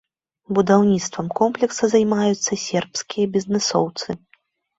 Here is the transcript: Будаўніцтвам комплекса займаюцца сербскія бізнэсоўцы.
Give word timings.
Будаўніцтвам 0.57 1.27
комплекса 1.39 1.83
займаюцца 1.91 2.59
сербскія 2.65 3.25
бізнэсоўцы. 3.37 4.09